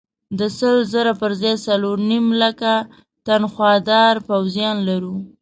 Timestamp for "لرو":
4.87-5.15